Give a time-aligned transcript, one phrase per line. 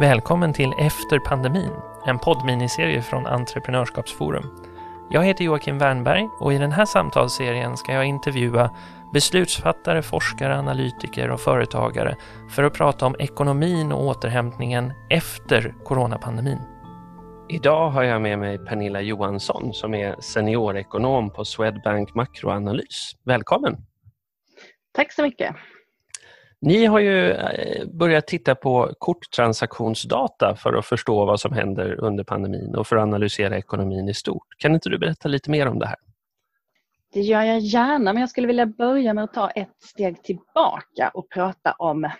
[0.00, 1.70] Välkommen till Efter pandemin,
[2.06, 4.44] en poddminiserie från Entreprenörskapsforum.
[5.10, 8.70] Jag heter Joakim Wernberg och i den här samtalsserien ska jag intervjua
[9.12, 12.16] beslutsfattare, forskare, analytiker och företagare
[12.50, 16.58] för att prata om ekonomin och återhämtningen efter coronapandemin.
[17.48, 23.12] Idag har jag med mig Pernilla Johansson som är seniorekonom på Swedbank Makroanalys.
[23.24, 23.76] Välkommen!
[24.92, 25.56] Tack så mycket!
[26.64, 32.24] Ni har ju eh, börjat titta på korttransaktionsdata för att förstå vad som händer under
[32.24, 34.46] pandemin och för att analysera ekonomin i stort.
[34.58, 35.96] Kan inte du berätta lite mer om det här?
[37.12, 41.10] Det gör jag gärna, men jag skulle vilja börja med att ta ett steg tillbaka
[41.14, 42.10] och prata om,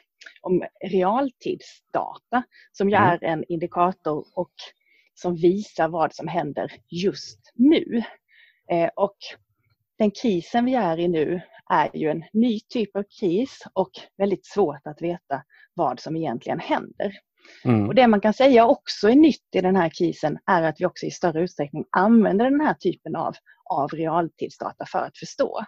[0.41, 3.09] om realtidsdata som ju mm.
[3.09, 4.52] är en indikator och
[5.15, 8.02] som visar vad som händer just nu.
[8.70, 9.16] Eh, och
[9.98, 11.40] den krisen vi är i nu
[11.71, 15.43] är ju en ny typ av kris och väldigt svårt att veta
[15.74, 17.13] vad som egentligen händer.
[17.65, 17.88] Mm.
[17.88, 20.87] Och Det man kan säga också är nytt i den här krisen är att vi
[20.87, 23.35] också i större utsträckning använder den här typen av,
[23.71, 25.65] av realtidsdata för att förstå.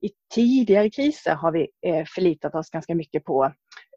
[0.00, 3.52] I tidigare kriser har vi eh, förlitat oss ganska mycket på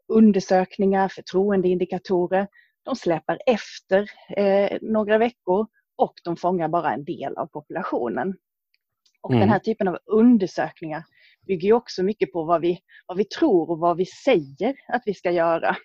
[0.08, 2.48] undersökningar, förtroendeindikatorer.
[2.84, 8.34] De släpar efter eh, några veckor och de fångar bara en del av populationen.
[9.20, 9.40] Och mm.
[9.40, 11.04] Den här typen av undersökningar
[11.46, 15.14] bygger också mycket på vad vi, vad vi tror och vad vi säger att vi
[15.14, 15.76] ska göra.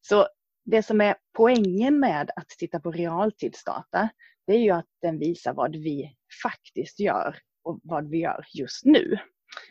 [0.00, 0.28] Så
[0.64, 4.08] det som är poängen med att titta på realtidsdata,
[4.46, 8.84] det är ju att den visar vad vi faktiskt gör och vad vi gör just
[8.84, 9.18] nu.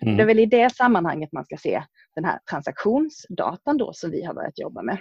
[0.02, 0.18] Mm.
[0.18, 1.84] Det är väl i det sammanhanget man ska se
[2.16, 4.98] den här transaktionsdatan då som vi har börjat jobba med.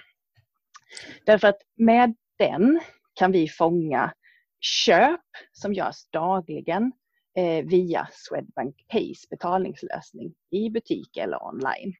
[1.26, 2.80] Därför att med den
[3.14, 4.12] kan vi fånga
[4.60, 5.20] köp
[5.52, 6.92] som görs dagligen
[7.36, 11.94] eh, via Swedbank Pays betalningslösning i butik eller online.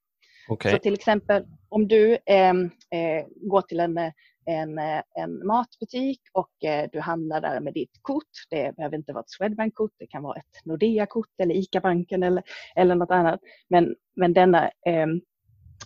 [0.49, 0.73] Okay.
[0.73, 3.99] Så till exempel om du ehm, eh, går till en,
[4.47, 4.79] en,
[5.15, 8.25] en matbutik och eh, du handlar där med ditt kort.
[8.51, 12.43] Det behöver inte vara ett Swedbank-kort, det kan vara ett Nordea-kort eller ICA-banken eller,
[12.77, 13.41] eller något annat.
[13.69, 15.21] Men, men denna ehm,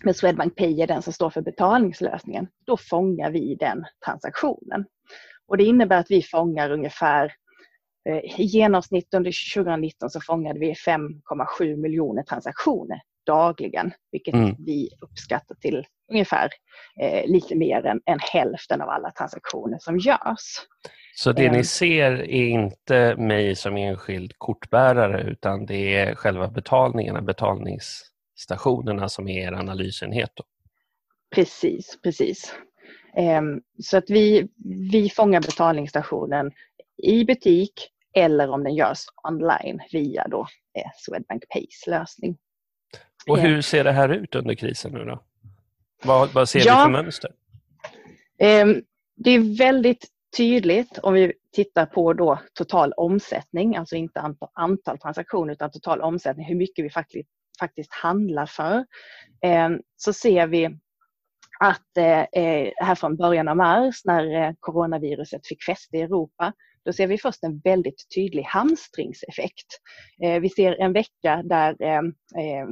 [0.04, 2.49] med Swedbank Pay är den som står för betalningslösningen.
[2.66, 4.84] Då fångar vi den transaktionen.
[5.47, 7.44] Och det innebär att vi fångar ungefär Eh,
[8.38, 14.54] I genomsnitt under 2019 så fångade vi 5,7 miljoner transaktioner dagligen, vilket mm.
[14.59, 16.48] vi uppskattar till ungefär
[17.00, 20.66] eh, lite mer än, än, hälften av alla transaktioner som görs.
[21.16, 21.65] Så det ni ehm.
[21.65, 29.47] ser är inte mig som enskild kortbärare utan det är själva betalningarna, betalningsstationerna som är
[29.47, 30.31] er analysenhet?
[30.34, 30.44] Då.
[31.34, 32.54] Precis, precis.
[33.16, 33.42] Eh,
[33.82, 34.48] så att vi,
[34.91, 36.53] vi fångar betalningsstationen
[37.03, 38.99] i butik eller om den görs
[39.29, 40.47] online via då
[40.79, 42.37] eh, Swedbank Pays lösning.
[43.27, 45.23] Och hur ser det här ut under krisen nu då?
[46.05, 47.31] Vad, vad ser ja, vi för mönster?
[48.39, 48.67] Eh,
[49.17, 54.99] det är väldigt tydligt om vi tittar på då total omsättning, alltså inte antal, antal
[54.99, 57.29] transaktioner utan total omsättning, hur mycket vi faktiskt,
[57.61, 58.87] faktiskt handlar för.
[59.43, 60.79] Eh, så ser vi
[61.61, 66.53] att eh, eh här från början av mars när eh, coronaviruset fick fäste i Europa
[66.84, 69.67] då ser vi först en väldigt tydlig hamstringseffekt.
[70.22, 71.99] Eh, vi ser en vecka där eh,
[72.45, 72.67] eh,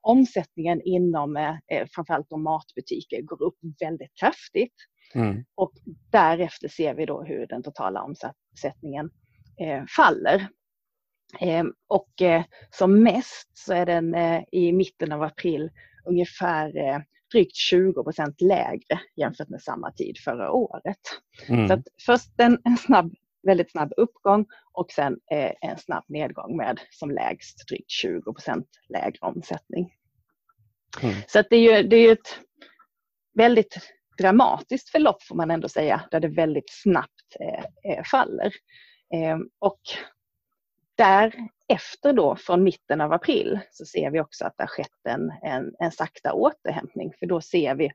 [0.00, 4.74] omsättningen inom eh, framförallt de matbutiker går upp väldigt kraftigt.
[5.14, 5.44] Mm.
[5.54, 5.72] Och
[6.10, 9.10] därefter ser vi då hur den totala omsättningen
[9.60, 10.48] eh, faller.
[11.40, 15.70] Eh, och eh, som mest så är den eh, i mitten av april
[16.06, 16.72] ungefär
[17.32, 20.98] drygt 20 procent lägre jämfört med samma tid förra året.
[21.48, 21.68] Mm.
[21.68, 23.14] Så först en, en snabb
[23.48, 29.18] väldigt snabb uppgång och sen eh, en snabb nedgång med som lägst drygt 20% lägre
[29.20, 29.94] omsättning.
[31.02, 31.14] Mm.
[31.28, 32.38] Så det är ju det är ett
[33.34, 33.78] väldigt
[34.18, 38.52] dramatiskt förlopp får man ändå säga, där det väldigt snabbt eh, eh faller.
[39.14, 39.80] Eh, och
[40.96, 45.32] därefter då, från mitten av april, så ser vi också att det har skett en,
[45.42, 47.90] en, en sakta återhämtning, för då ser vi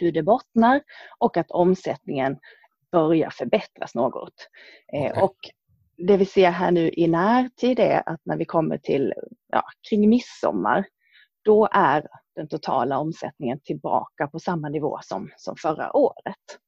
[0.00, 0.80] hur det bottnar
[1.18, 2.38] och att omsättningen
[2.92, 4.48] börja förbättras något.
[4.92, 5.22] Eh, okay.
[5.22, 5.36] Och
[5.96, 9.14] det vi ser här nu i närtid är att när vi kommer till
[9.52, 10.86] ja, kring midsommar,
[11.44, 12.06] då är
[12.36, 16.58] den totala omsättningen tillbaka på samma nivå som, som förra året.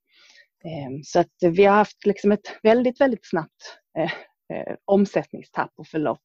[0.64, 4.12] Ehm, så att vi har haft liksom ett väldigt, väldigt snabbt eh,
[4.56, 6.22] eh, omsättningstapp och förlopp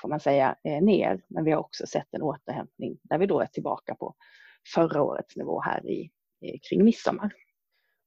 [0.00, 1.20] får man säga ner.
[1.28, 4.14] Men vi har också sett en återhämtning där vi då är tillbaka på
[4.74, 6.10] förra årets nivå här i,
[6.68, 7.32] kring midsommar.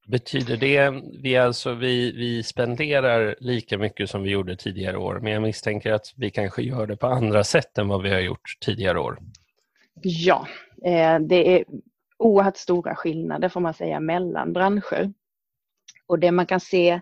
[0.08, 5.32] Betyder det, vi, alltså, vi, vi spenderar lika mycket som vi gjorde tidigare år, men
[5.32, 8.58] jag misstänker att vi kanske gör det på andra sätt än vad vi har gjort
[8.60, 9.18] tidigare år?
[10.02, 10.46] Ja,
[10.84, 11.64] eh, det är
[12.18, 15.12] oerhört stora skillnader får man säga mellan branscher.
[16.06, 17.00] Och det man kan se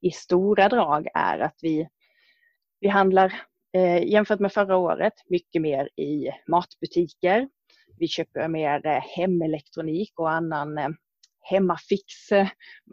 [0.00, 1.88] i stora drag är att vi,
[2.80, 7.48] vi handlar eh, jämfört med förra året mycket mer i matbutiker.
[7.98, 10.96] Vi köper mer eh, hemelektronik och annan
[11.40, 12.48] hemmafix, eh,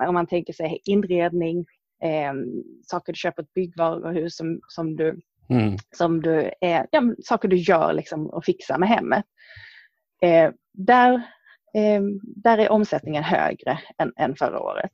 [0.08, 1.66] om man tänker sig inredning,
[2.04, 2.34] eh,
[2.82, 5.78] saker du köper på ett byggvaruhus som, som du, mm.
[5.98, 9.26] som du är, ja, saker du gör liksom och fixar med hemmet.
[10.22, 11.14] Eh, där,
[11.74, 14.92] eh, där är omsättningen högre än, än förra året.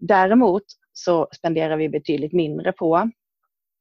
[0.00, 3.10] Däremot så spenderar vi betydligt mindre på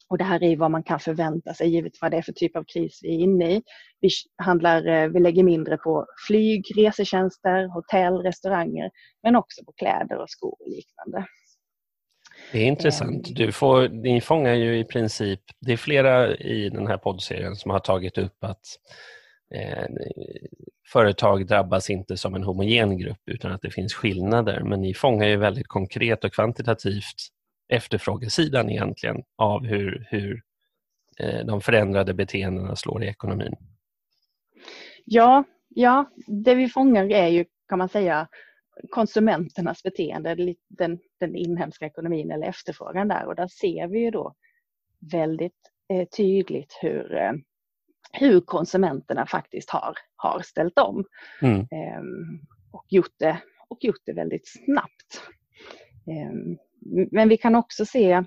[0.10, 2.56] och det här är vad man kan förvänta sig givet vad det är för typ
[2.56, 3.62] av kris vi är inne i.
[4.00, 8.92] Vi, handlar, eh, vi lägger mindre på flyg, resetjänster, hotell, restauranger
[9.24, 11.26] men också på kläder och skor och liknande.
[12.52, 13.28] Det är intressant.
[13.28, 13.34] Ehm.
[13.36, 17.72] Du får, ni fångar ju i princip, det är flera i den här poddserien som
[17.72, 18.66] har tagit upp att
[19.56, 19.86] eh,
[20.92, 24.64] företag drabbas inte som en homogen grupp utan att det finns skillnader.
[24.64, 27.30] Men ni fångar ju väldigt konkret och kvantitativt
[27.70, 30.44] efterfrågesidan egentligen av hur, hur
[31.20, 33.56] eh, de förändrade beteendena slår i ekonomin.
[35.06, 38.28] Ja, ja, det vi fångar är ju kan man säga
[38.90, 44.36] konsumenternas beteende, den, den inhemska ekonomin eller efterfrågan där och där ser vi ju då
[45.12, 47.32] väldigt eh, tydligt hur, eh,
[48.14, 51.06] hur konsumenterna faktiskt har, har ställt om
[51.42, 51.60] mm.
[51.60, 52.02] eh,
[52.72, 55.22] och, gjort det, och gjort det väldigt snabbt.
[57.12, 58.24] Men vi kan också se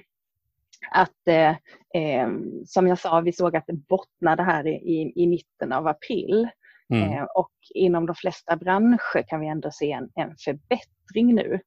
[0.91, 1.57] att, eh,
[1.95, 6.49] ehm, som jag sa, vi såg att det bottnade här i, i mitten av april.
[6.95, 7.13] Mm.
[7.13, 11.61] Eh, och inom de flesta branscher kan vi ändå se en, en förbättring nu.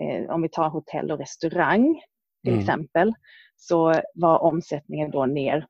[0.00, 2.00] Eh, om vi tar hotell och restaurang
[2.42, 2.60] till mm.
[2.60, 3.12] exempel,
[3.56, 5.66] så var omsättningen då ner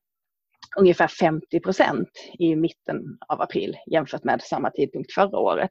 [0.77, 2.09] ungefär 50 procent
[2.39, 5.71] i mitten av april jämfört med samma tidpunkt förra året.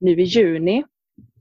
[0.00, 0.84] Nu i juni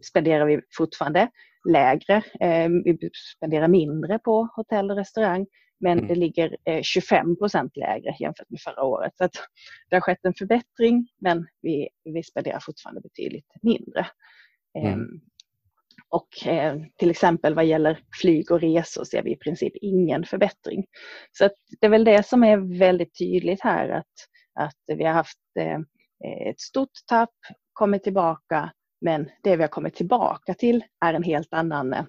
[0.01, 1.29] spenderar vi fortfarande
[1.69, 2.15] lägre.
[2.39, 5.45] Eh, vi spenderar mindre på hotell och restaurang
[5.79, 6.07] men mm.
[6.07, 9.13] det ligger 25 procent lägre jämfört med förra året.
[9.17, 9.29] Så
[9.89, 14.07] det har skett en förbättring men vi, vi spenderar fortfarande betydligt mindre.
[14.79, 14.93] Mm.
[14.93, 15.21] Ehm,
[16.09, 20.85] och eh, till exempel vad gäller flyg och resor ser vi i princip ingen förbättring.
[21.31, 21.49] Så
[21.79, 24.13] det är väl det som är väldigt tydligt här att,
[24.59, 25.79] att vi har haft eh,
[26.49, 27.35] ett stort tapp,
[27.73, 28.71] kommit tillbaka,
[29.01, 32.03] men det vi har kommit tillbaka till är en helt annan eh,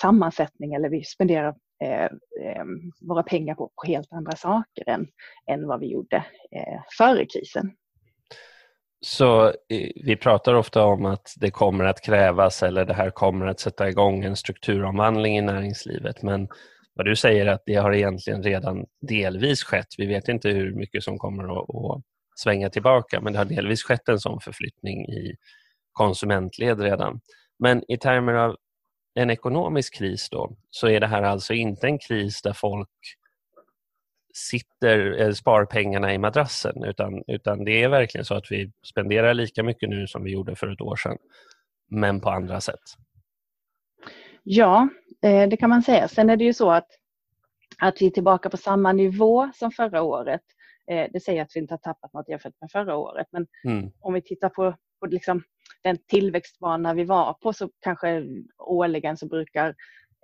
[0.00, 2.64] sammansättning eller vi spenderar eh, eh,
[3.00, 5.06] våra pengar på, på, helt andra saker än,
[5.46, 6.16] än vad vi gjorde
[6.50, 7.72] eh, före krisen.
[9.00, 13.46] Så eh, vi pratar ofta om att det kommer att krävas eller det här kommer
[13.46, 16.22] att sätta igång en strukturomvandling i näringslivet.
[16.22, 16.48] Men
[16.94, 19.86] vad du säger är att det har egentligen redan delvis skett.
[19.98, 22.02] Vi vet inte hur mycket som kommer att, att
[22.36, 25.36] svänga tillbaka men det har delvis skett en sån förflyttning i
[25.92, 27.20] konsumentled redan.
[27.58, 28.56] Men i termer av
[29.14, 32.88] en ekonomisk kris då, så är det här alltså inte en kris där folk
[34.34, 39.34] sitter, eh, spar pengarna i madrassen utan, utan det är verkligen så att vi spenderar
[39.34, 41.18] lika mycket nu som vi gjorde för ett år sedan,
[41.90, 42.80] men på andra sätt.
[44.42, 44.88] Ja,
[45.22, 46.08] eh, det kan man säga.
[46.08, 46.88] Sen är det ju så att,
[47.78, 50.42] att vi är tillbaka på samma nivå som förra året.
[50.90, 53.90] Eh, det säger att vi inte har tappat något jämfört med förra året, men mm.
[54.00, 55.42] om vi tittar på, på liksom
[55.82, 58.24] den tillväxtbana vi var på så kanske
[58.58, 59.68] årligen så brukar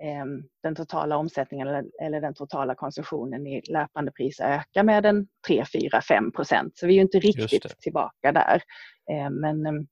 [0.02, 0.24] eh,
[0.62, 5.64] den totala omsättningen eller, eller, den totala konsumtionen i löpande pris öka med en 3,
[5.72, 6.78] 4, 5 procent.
[6.78, 8.62] Så vi är ju inte riktigt tillbaka där.
[9.10, 9.86] Eh, men, ehm,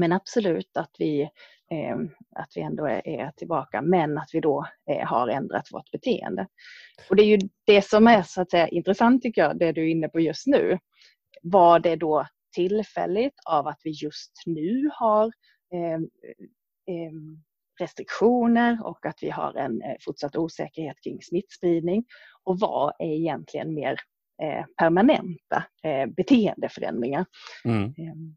[0.00, 1.22] men absolut att vi,
[1.70, 1.96] eh,
[2.36, 6.46] att vi ändå är, är, tillbaka men att vi då eh, har ändrat vårt beteende.
[7.10, 9.82] Och det är ju det som är så att säga intressant tycker jag, det du
[9.82, 10.78] är inne på just nu.
[11.42, 12.26] Var det då
[12.58, 15.32] tillfälligt av att vi just nu har
[15.74, 16.08] ehm,
[16.90, 17.42] ehm,
[17.80, 22.04] restriktioner och att vi har en eh, fortsatt osäkerhet kring smittspridning.
[22.44, 23.96] Och vad är egentligen mer
[24.42, 27.26] eh, permanenta eh, beteendeförändringar?
[27.64, 27.84] Mm.
[27.84, 28.36] Ehm,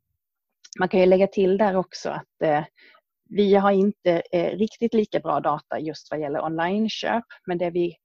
[0.79, 2.65] man kan ju lägga till där också att
[3.29, 4.21] vi har inte
[4.53, 7.95] riktigt lika bra data just vad gäller online-köp, men det vi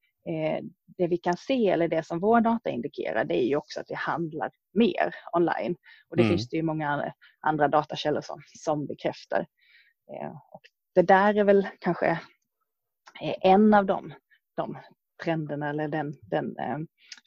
[0.99, 3.91] det vi kan se, eller det som vår data indikerar, det är ju också att
[3.91, 5.77] vi handlar mer online.
[6.09, 6.31] Och det mm.
[6.31, 9.47] finns det ju många andra datakällor som, som bekräftar.
[10.13, 10.61] Eh, och
[10.95, 12.07] det där är väl kanske
[13.23, 14.15] eh, en av de,
[14.57, 14.79] de
[15.25, 16.57] trenderna eller den, den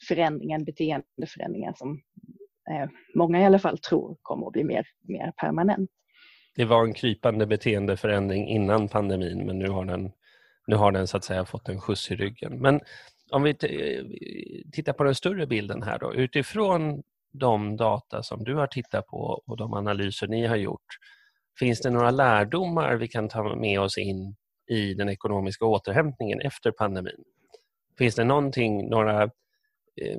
[0.08, 2.00] förändringen, beteendeförändringen som
[3.14, 5.90] många i alla fall tror kommer att bli mer, mer permanent.
[6.56, 10.12] Det var en krypande beteendeförändring innan pandemin men nu har den
[10.70, 12.58] nu har den så att säga fått en skjuts i ryggen.
[12.60, 12.80] Men
[13.30, 14.04] om vi eh,
[14.72, 19.42] tittar på den större bilden här då, utifrån de data som du har tittat på
[19.46, 20.96] och de analyser ni har gjort,
[21.60, 24.36] Finns det några lärdomar vi kan ta med oss in
[24.70, 27.24] i den ekonomiska återhämtningen efter pandemin?
[27.98, 30.18] Finns det någonting, några, eh,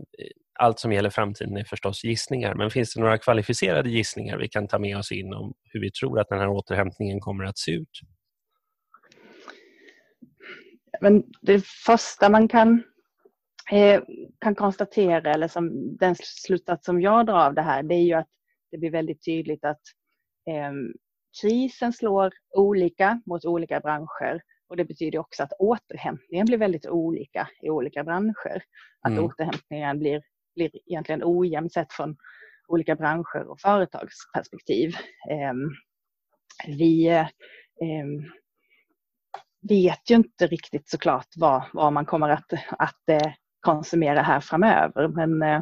[0.60, 4.68] allt som gäller framtiden är förstås gissningar, men finns det några kvalificerade gissningar vi kan
[4.68, 7.72] ta med oss in om hur vi tror att den här återhämtningen kommer att se
[7.72, 8.00] ut?
[11.02, 12.84] Men det första man kan,
[13.72, 14.02] eh,
[14.40, 18.14] kan konstatera, eller som den slutsats som jag drar av det här, det är ju
[18.14, 18.30] att
[18.72, 19.82] det blir väldigt tydligt att
[20.50, 20.72] eh,
[21.42, 27.48] krisen slår olika mot olika branscher och det betyder också att återhämtningen blir väldigt olika
[27.62, 28.64] i olika branscher.
[29.02, 29.24] Att mm.
[29.24, 30.22] återhämtningen blir,
[30.56, 32.16] blir egentligen ojämn sett från
[32.68, 34.90] olika branscher och företagsperspektiv.
[35.30, 35.54] Eh,
[36.68, 37.26] vi eh,
[39.62, 45.08] vet ju inte riktigt såklart vad, vad man kommer att, att eh, konsumera här framöver.
[45.08, 45.56] Men, eh,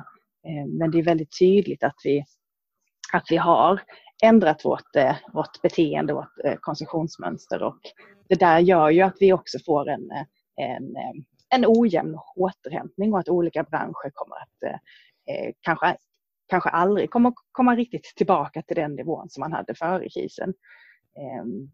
[0.47, 2.23] eh, men det är väldigt tydligt att vi,
[3.13, 3.81] att vi har
[4.23, 4.95] ändrat vårt,
[5.33, 7.79] vårt beteende, vårt konsumtionsmönster och
[8.29, 10.09] det där gör ju att vi också får en,
[10.55, 10.95] en,
[11.49, 14.81] en ojämn återhämtning och att olika branscher kommer att
[15.61, 15.97] kanske,
[16.47, 20.53] kanske aldrig kommer komma riktigt tillbaka till den nivån som man hade före krisen.
[21.19, 21.69] Ehm,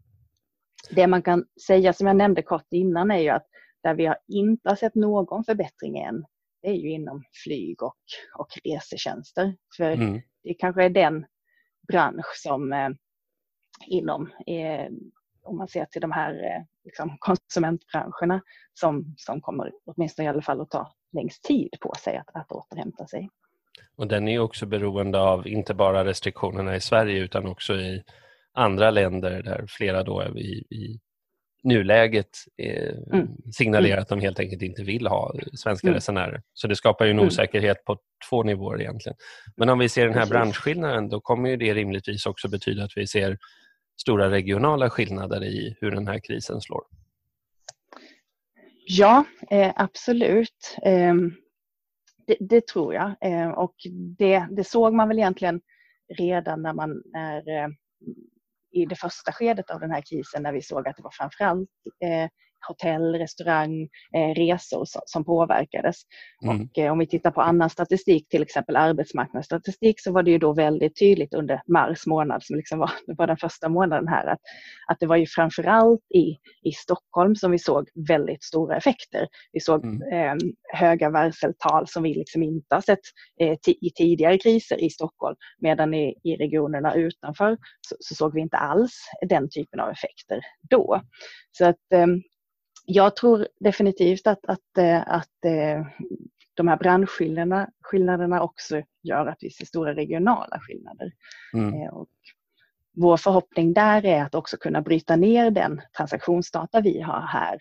[0.90, 3.46] det man kan säga som jag nämnde kort innan är ju att
[3.82, 6.24] där vi har inte har sett någon förbättring än,
[6.62, 7.96] det är ju inom flyg och,
[8.38, 9.56] och resetjänster.
[9.76, 10.20] För mm.
[10.42, 11.26] det kanske är den
[11.88, 12.88] bransch som eh,
[13.86, 14.86] inom, eh,
[15.42, 18.40] om man ser till de här eh, liksom, konsumentbranscherna,
[18.74, 22.52] som, som kommer åtminstone i alla fall att ta längst tid på sig att, att
[22.52, 23.28] återhämta sig.
[23.96, 28.04] Och den är också beroende av inte bara restriktionerna i Sverige utan också i
[28.56, 31.00] andra länder där flera då i, i
[31.62, 32.30] nuläget
[32.62, 33.28] eh, mm.
[33.52, 35.94] signalerar att de helt enkelt inte vill ha svenska mm.
[35.94, 36.42] resenärer.
[36.52, 37.26] Så det skapar ju en mm.
[37.26, 37.98] osäkerhet på
[38.30, 39.16] två nivåer egentligen.
[39.56, 42.96] Men om vi ser den här branschskillnaden då kommer ju det rimligtvis också betyda att
[42.96, 43.38] vi ser
[44.00, 46.82] stora regionala skillnader i hur den här krisen slår.
[48.88, 50.76] Ja, eh, absolut.
[50.82, 51.14] Eh,
[52.26, 53.14] det, det, tror jag.
[53.20, 53.74] Eh, och
[54.18, 55.60] det, det, såg man väl egentligen
[56.18, 57.68] redan när man är eh,
[58.76, 61.70] i det första skedet av den här krisen när vi såg att det var framförallt
[62.04, 62.28] eh,
[62.68, 65.96] hotell, restaurang, eh, resor som, påverkades.
[66.44, 66.60] Mm.
[66.60, 70.38] Och eh, om vi tittar på annan statistik, till exempel arbetsmarknadsstatistik, så var det ju
[70.38, 74.40] då väldigt tydligt under mars månad, som liksom var, var den första månaden här, att,
[74.86, 76.36] att det var ju framförallt i,
[76.68, 79.28] i Stockholm som vi såg väldigt stora effekter.
[79.52, 80.12] Vi såg mm.
[80.12, 80.34] eh,
[80.72, 83.00] höga varseltal som vi liksom inte har sett
[83.40, 88.40] eh, i tidigare kriser i Stockholm, medan i, i regionerna utanför så, så, såg vi
[88.40, 88.92] inte alls
[89.28, 91.00] den typen av effekter då.
[91.52, 92.22] Så att ehm,
[92.86, 95.86] jag tror definitivt att, att, eh, att eh,
[96.54, 101.12] de här branschskillnaderna också gör att vi ser stora regionala skillnader.
[101.54, 101.74] Mm.
[101.74, 102.08] Eh, och
[102.96, 107.58] vår förhoppning där är att också kunna bryta ner den transaktionsdata vi har här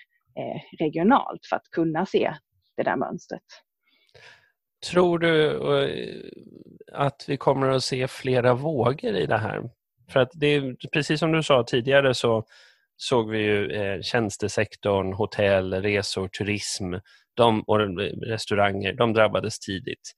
[0.79, 2.33] regionalt för att kunna se
[2.77, 3.41] det där mönstret.
[4.91, 5.59] Tror du
[6.91, 9.69] att vi kommer att se flera vågor i det här?
[10.09, 12.45] För att det är precis som du sa tidigare så
[12.97, 16.93] såg vi ju eh, tjänstesektorn, hotell, resor, turism
[17.33, 17.79] de, och
[18.27, 20.11] restauranger, de drabbades tidigt.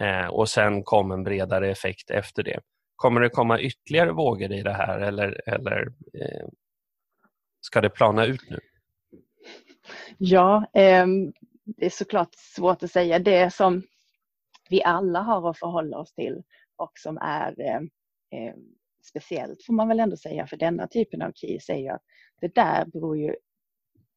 [0.00, 2.60] Eh, och sen kom en bredare effekt efter det.
[2.96, 6.46] Kommer det komma ytterligare vågor i det här eller, eller eh,
[7.60, 8.58] ska det plana ut nu?
[10.18, 11.06] Ja, eh,
[11.64, 13.18] det är såklart svårt att säga.
[13.18, 13.82] Det som
[14.70, 16.42] vi alla har att förhålla oss till
[16.76, 17.76] och som är eh,
[18.40, 18.54] eh,
[19.02, 22.02] speciellt får man väl ändå säga för denna typen av kris är ju att
[22.40, 23.34] det där beror ju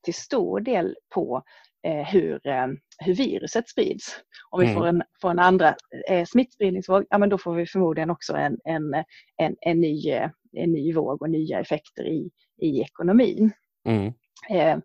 [0.04, 1.44] till stor del på
[1.88, 4.20] eh, hur, eh, hur viruset sprids.
[4.50, 4.78] Om vi mm.
[4.78, 5.76] får, en, får en andra
[6.10, 8.94] eh, smittspridningsvåg, ja men då får vi förmodligen också en, en,
[9.38, 10.10] en, en, ny,
[10.52, 13.52] en ny våg och nya effekter i, i ekonomin.
[13.88, 14.14] Mm.
[14.50, 14.78] Eh,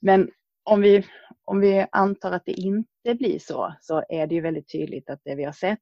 [0.00, 0.30] men
[0.64, 1.04] om vi,
[1.44, 5.20] om vi antar att det inte blir så, så är det ju väldigt tydligt att
[5.24, 5.78] det vi har sett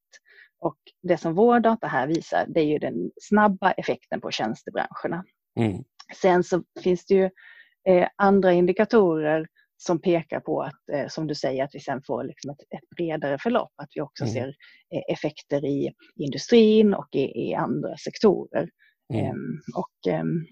[0.60, 5.24] och det som vår data här visar, det är ju den snabba effekten på tjänstebranscherna.
[5.60, 5.84] Mm.
[6.22, 7.30] Sen så finns det ju
[7.88, 9.46] eh, andra indikatorer
[9.76, 12.96] som pekar på att, eh, som du säger, att vi sen får liksom ett, ett
[12.96, 14.34] bredare förlopp, att vi också mm.
[14.34, 14.48] ser
[14.94, 18.68] eh, effekter i industrin och i, i andra sektorer.
[19.14, 19.26] Mm.
[19.26, 20.46] Ehm, och, ehm,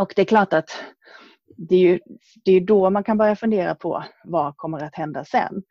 [0.00, 0.70] och det är klart att
[1.56, 2.00] det är ju
[2.44, 5.62] det är då man kan börja fundera på vad kommer att hända sen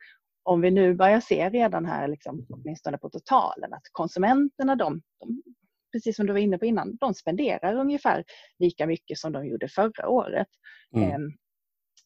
[0.44, 5.44] om vi nu börjar se redan här, liksom, åtminstone på totalen, att konsumenterna, de, de,
[5.92, 8.24] precis som du var inne på innan, de spenderar ungefär
[8.60, 10.48] lika mycket som de gjorde förra året.
[10.96, 11.12] Mm.
[11.12, 11.32] Ehm,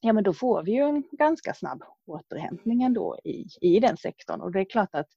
[0.02, 4.42] ja, men då får vi ju en ganska snabb återhämtning ändå i, i den sektorn
[4.42, 5.08] och det är klart att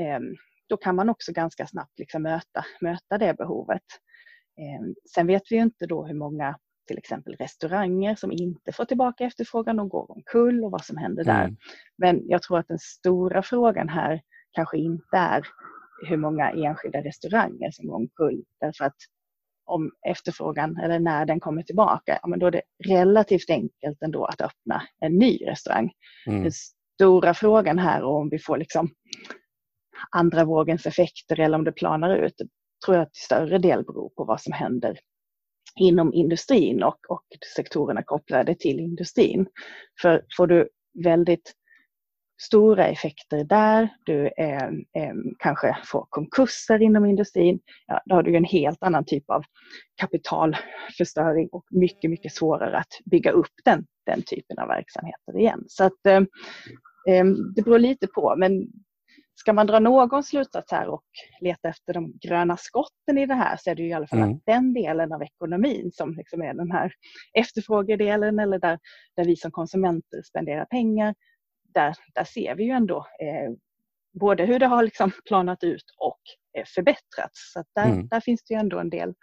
[0.00, 0.20] eh,
[0.68, 3.82] då kan man också ganska snabbt liksom möta, möta det behovet.
[5.14, 9.24] Sen vet vi ju inte då hur många till exempel restauranger som inte får tillbaka
[9.24, 11.44] efterfrågan och går omkull och vad som händer där.
[11.44, 11.56] Mm.
[11.98, 14.20] Men jag tror att den stora frågan här
[14.52, 15.46] kanske inte är
[16.08, 18.44] hur många enskilda restauranger som går omkull.
[18.60, 18.96] Därför att
[19.64, 24.24] om efterfrågan eller när den kommer tillbaka, ja, men då är det relativt enkelt ändå
[24.24, 25.92] att öppna en ny restaurang.
[26.26, 26.42] Mm.
[26.42, 26.52] Den
[26.94, 28.88] stora frågan här är om vi får liksom
[30.10, 32.34] andra vågens effekter eller om det planar ut,
[32.84, 34.98] tror jag till större del beror på vad som händer
[35.76, 37.24] inom industrin och, och
[37.56, 39.46] sektorerna kopplade till industrin.
[40.02, 40.68] För får du
[41.04, 41.52] väldigt
[42.42, 48.36] stora effekter där, du eh, eh, kanske får konkurser inom industrin, ja, då har du
[48.36, 49.42] en helt annan typ av
[50.00, 55.64] kapitalförstöring och mycket, mycket svårare att bygga upp den, den typen av verksamheter igen.
[55.66, 56.16] Så att eh,
[57.08, 57.24] eh
[57.54, 58.66] det beror lite på, men
[59.34, 61.04] ska man dra någon slutsats här och
[61.40, 64.32] leta efter de gröna skotten i det här så är det i alla fall mm.
[64.32, 66.92] att den delen av ekonomin som liksom är den här
[67.32, 68.78] efterfrågedelen eller där,
[69.16, 71.14] där vi som konsumenter spenderar pengar,
[71.74, 73.52] där, där ser vi ju ändå eh,
[74.20, 76.20] både hur det har liksom planat ut och
[76.58, 77.52] eh, förbättrats.
[77.52, 78.08] Så där, mm.
[78.08, 79.14] där finns det ju ändå en del,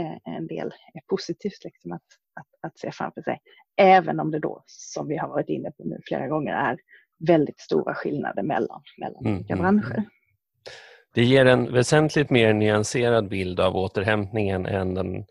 [0.00, 0.72] eh, en del
[1.10, 2.02] positivt liksom att,
[2.40, 3.38] att, att se framför sig.
[3.76, 6.78] Även om det då, som vi har varit inne på nu flera gånger, är
[7.28, 9.96] väldigt stora skillnader mellan, mellan mm, olika mm, branscher.
[9.96, 10.04] Mm.
[11.14, 15.24] Det ger en väsentligt mer nyanserad bild av återhämtningen än den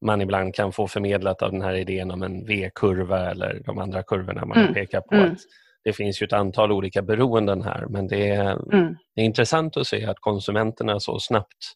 [0.00, 4.02] man ibland kan få förmedlat av den här idén om en V-kurva eller de andra
[4.02, 4.74] kurvorna man mm.
[4.74, 5.14] pekar på.
[5.14, 5.32] Mm.
[5.32, 5.38] Att
[5.84, 8.96] det finns ju ett antal olika beroenden här men det är, mm.
[9.14, 11.74] det är intressant att se att konsumenterna så snabbt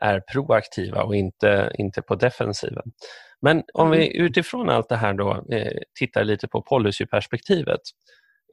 [0.00, 2.92] är proaktiva och inte, inte på defensiven.
[3.40, 4.26] Men om vi mm.
[4.26, 7.80] utifrån allt det här då eh, tittar lite på policyperspektivet.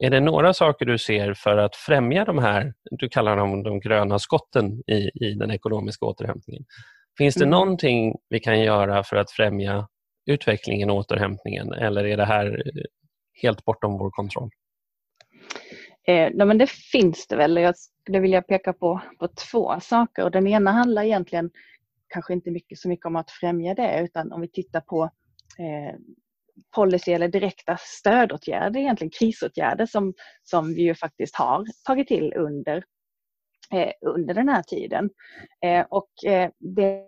[0.00, 3.80] Är det några saker du ser för att främja de här, du kallar dem de
[3.80, 6.64] gröna skotten i, i den ekonomiska återhämtningen?
[7.18, 7.50] Finns det mm.
[7.50, 9.88] någonting vi kan göra för att främja
[10.26, 12.62] utvecklingen och återhämtningen eller är det här
[13.42, 14.50] helt bortom vår kontroll?
[16.06, 17.56] Eh, men det finns det väl.
[17.56, 20.24] Jag skulle vilja peka på, på två saker.
[20.24, 21.50] Och den ena handlar egentligen
[22.08, 25.04] kanske inte mycket så mycket om att främja det utan om vi tittar på
[25.58, 25.98] eh,
[26.74, 32.84] policy eller direkta stödåtgärder, egentligen krisåtgärder som, som vi ju faktiskt har tagit till under,
[33.72, 35.10] eh, under den här tiden.
[35.64, 37.04] Eh, och eh, det,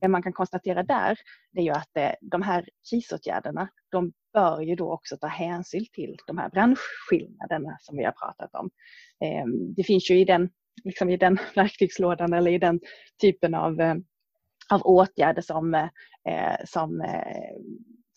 [0.00, 1.18] det man kan konstatera där
[1.52, 5.86] det är ju att eh, de här krisåtgärderna de bör ju då också ta hänsyn
[5.92, 8.70] till de här branschskillnaderna som vi har pratat om.
[9.24, 10.50] Ehm, det finns ju i den,
[10.84, 12.80] liksom i den verktygslådan eller i den
[13.20, 13.94] typen av eh,
[14.70, 17.04] av åtgärder som, eh, som,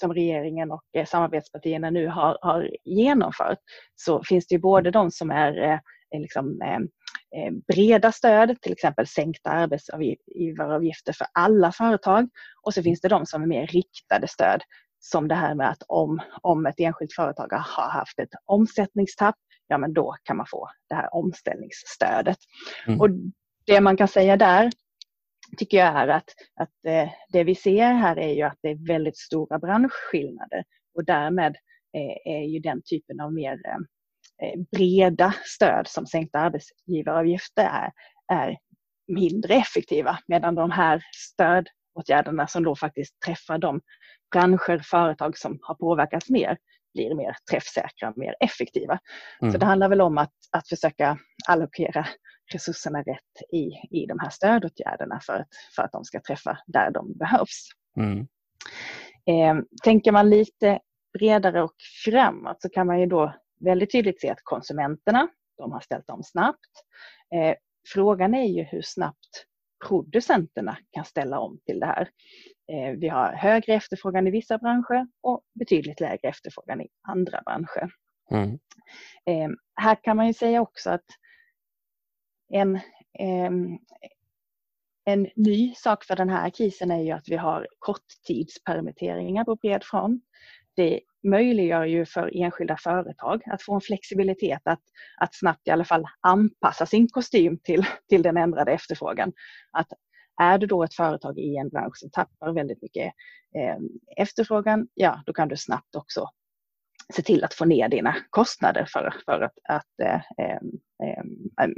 [0.02, 3.58] som regeringen och samarbetspartierna nu har, har genomfört
[3.96, 5.82] så finns det ju både de som är
[6.18, 6.88] liksom, ehm,
[7.68, 12.30] breda stöd, till exempel sänkta arbetsgivaravgifter för alla företag.
[12.62, 14.62] Och så finns det de som är mer riktade stöd,
[15.00, 19.36] som det här med att om, om ett enskilt företag har haft ett omsättningstapp,
[19.68, 22.38] ja men då kan man få det här omställningsstödet.
[22.88, 23.02] Mm.
[23.02, 23.10] Och
[23.66, 24.72] det man kan säga där,
[25.58, 28.88] tycker jag är att, att eh, det vi ser här är ju att det är
[28.88, 30.64] väldigt stora branschskillnader
[30.96, 31.56] och därmed
[31.98, 33.78] eh, är ju den typen av mer eh,
[34.72, 37.92] breda stöd som sänkta arbetsgivaravgifter är,
[38.34, 38.58] är
[39.08, 43.82] mindre effektiva medan de här stödåtgärderna som då faktiskt träffar de
[44.32, 46.58] branscher, företag som har påverkats mer
[46.94, 49.00] blir mer träffsäkra, mer effektiva.
[49.42, 49.52] Mm.
[49.52, 52.08] Så det handlar väl om att, att försöka allokera
[52.54, 53.64] resurserna rätt i,
[54.00, 57.68] i de här stödåtgärderna för att, för att de ska träffa där de behövs.
[57.98, 58.20] Mm.
[59.26, 60.80] Eh, tänker man lite
[61.20, 61.76] bredare och
[62.06, 66.24] framåt så kan man ju då väldigt tydligt se att konsumenterna, de har ställt om
[66.24, 66.70] snabbt.
[67.36, 67.56] Eh,
[67.94, 69.46] frågan är ju hur snabbt
[69.88, 72.10] producenterna kan ställa om till det här.
[72.72, 77.90] Eh, vi har högre efterfrågan i vissa branscher och betydligt lägre efterfrågan i andra branscher.
[78.32, 78.60] Mm.
[79.26, 81.06] Eh, här kan man ju säga också att
[82.54, 82.80] en,
[85.06, 89.84] en ny sak för den här krisen är ju att vi har korttidspermitteringar på bred
[89.84, 90.24] front.
[90.76, 94.82] Det möjliggör ju för enskilda företag att få en flexibilitet att,
[95.18, 99.34] att snabbt i alla fall anpassa sin kostym till, till den ändrade efterfrågan.
[99.72, 99.88] Att
[100.42, 103.14] är du då ett företag i en bransch som tappar väldigt mycket
[103.58, 103.78] eh,
[104.18, 106.28] efterfrågan, ja då kan du snabbt också
[107.12, 110.16] se till att få ner dina kostnader för, för att, att eh,
[110.48, 111.24] eh,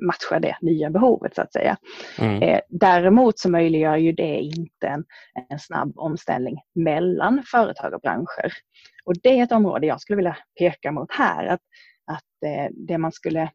[0.08, 1.78] matcha det nya behovet så att säga.
[2.20, 2.42] Mm.
[2.42, 5.06] Eh, däremot så möjliggör ju det inte en,
[5.50, 8.54] en snabb omställning mellan företag och branscher.
[9.06, 11.62] Och det är ett område jag skulle vilja peka mot här, att,
[12.06, 13.52] att eh, det man skulle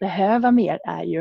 [0.00, 1.20] behöva mer är ju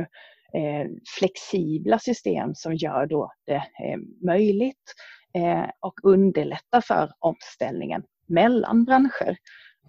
[0.53, 0.87] eh,
[1.19, 4.93] flexibla system som gör då det eh, möjligt
[5.79, 9.37] och underlättar för omställningen mellan branscher.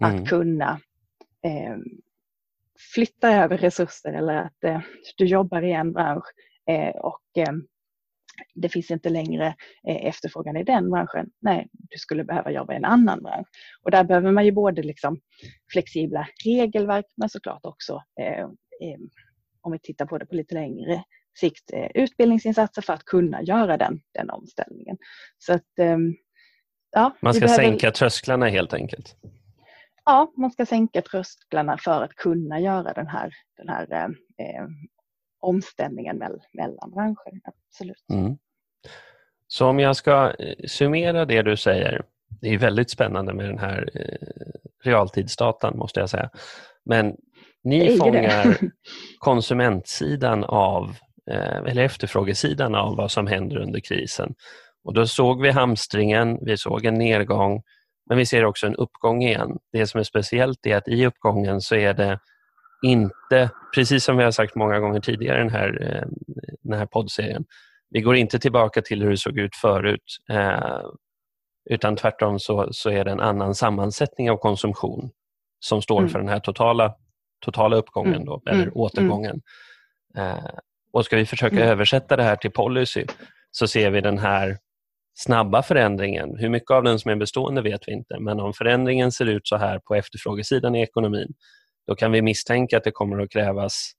[0.01, 0.15] Mm.
[0.15, 0.79] Att kunna
[1.43, 1.77] eh,
[2.93, 4.81] flytta över resurser eller att eh,
[5.17, 6.25] du jobbar i en bransch
[6.95, 7.21] och
[8.55, 9.55] det finns inte längre
[9.87, 11.29] efterfrågan i den branschen.
[11.39, 13.47] Nej, du skulle behöva jobba i en annan bransch.
[13.83, 15.19] Och där behöver man ju både liksom
[15.73, 18.47] flexibla regelverk men såklart också eh,
[19.67, 21.03] om vi tittar på det på lite längre
[21.39, 24.97] sikt, eh, utbildningsinsatser för att kunna göra den, den omställningen.
[25.37, 26.15] Så att, ehm,
[26.91, 27.63] ja, man ska behöver...
[27.63, 29.15] sänka trösklarna helt enkelt?
[30.05, 34.67] Ja, man ska sänka trösklarna för att kunna göra den här, den här eh, eh
[35.39, 36.17] omställningen
[36.53, 37.41] mellan branscher.
[37.43, 38.05] Absolut.
[38.13, 38.37] Mm.
[39.47, 42.05] Så om jag ska eh, summera det du säger,
[42.41, 43.89] det är väldigt spännande med den här
[44.83, 46.29] realtidsdatan måste jag säga.
[46.85, 47.15] Men
[47.63, 48.57] ni fångar
[49.19, 50.95] konsumentsidan av,
[51.31, 54.35] eh, eller efterfrågesidan av vad som händer under krisen.
[54.87, 57.63] Och då såg vi hamstringen, vi såg en nedgång,
[58.09, 59.57] men vi ser också en uppgång igen.
[59.71, 62.19] Det som är speciellt är att i uppgången så är det
[62.85, 66.07] inte, precis som vi har sagt många gånger tidigare i den här, eh,
[66.63, 67.45] den här poddserien,
[67.89, 70.81] vi går inte tillbaka till hur det såg ut förut, eh,
[71.69, 75.09] utan tvärtom så, så är det en annan sammansättning av konsumtion
[75.59, 76.09] som står mm.
[76.09, 76.95] för den här totala
[77.45, 78.25] totala uppgången mm.
[78.25, 78.73] då, eller mm.
[78.75, 79.41] återgången.
[80.17, 80.49] Eh,
[80.93, 81.67] och ska vi försöka mm.
[81.67, 83.05] översätta det här till policy
[83.51, 84.57] så ser vi den här
[85.17, 86.37] snabba förändringen.
[86.37, 89.47] Hur mycket av den som är bestående vet vi inte, men om förändringen ser ut
[89.47, 91.33] så här på efterfrågesidan i ekonomin,
[91.87, 93.91] då kan vi misstänka att det kommer att krävas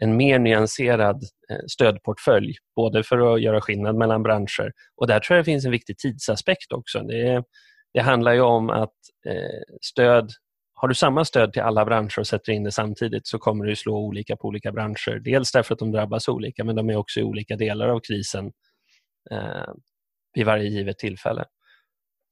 [0.00, 5.36] en mer nyanserad eh, stödportfölj, både för att göra skillnad mellan branscher och där tror
[5.36, 7.00] jag det finns en viktig tidsaspekt också.
[7.00, 7.42] Det,
[7.94, 8.94] det handlar ju om att
[9.26, 10.30] eh, stöd
[10.74, 13.76] har du samma stöd till alla branscher och sätter in det samtidigt så kommer det
[13.76, 15.20] slå olika på olika branscher.
[15.24, 18.52] Dels därför att de drabbas olika men de är också i olika delar av krisen
[19.30, 19.72] eh,
[20.36, 21.44] vid varje givet tillfälle.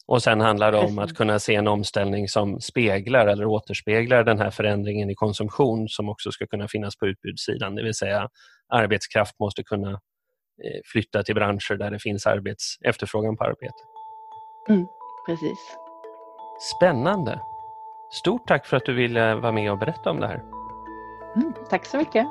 [0.06, 4.38] Och Sen handlar det om att kunna se en omställning som speglar eller återspeglar den
[4.38, 7.74] här förändringen i konsumtion som också ska kunna finnas på utbudssidan.
[7.74, 8.28] Det vill säga
[8.68, 13.78] arbetskraft måste kunna eh, flytta till branscher där det finns arbets, efterfrågan på arbete.
[14.68, 14.86] Mm,
[15.26, 15.58] precis.
[16.76, 17.40] Spännande.
[18.12, 20.42] Stort tack för att du ville vara med och berätta om det här.
[21.36, 22.26] Mm, tack så mycket.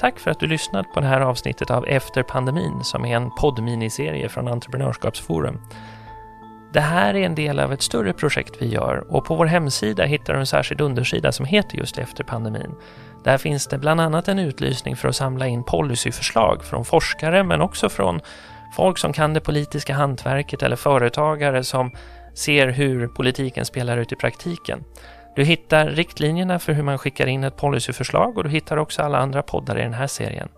[0.00, 3.30] Tack för att du lyssnat på det här avsnittet av Efter pandemin som är en
[3.30, 5.60] poddminiserie från Entreprenörskapsforum.
[6.72, 10.04] Det här är en del av ett större projekt vi gör och på vår hemsida
[10.04, 12.74] hittar du en särskild undersida som heter just Efter pandemin.
[13.24, 17.60] Där finns det bland annat en utlysning för att samla in policyförslag från forskare men
[17.60, 18.20] också från
[18.76, 21.90] folk som kan det politiska hantverket eller företagare som
[22.34, 24.84] ser hur politiken spelar ut i praktiken.
[25.40, 29.18] Du hittar riktlinjerna för hur man skickar in ett policyförslag och du hittar också alla
[29.18, 30.48] andra poddar i den här serien.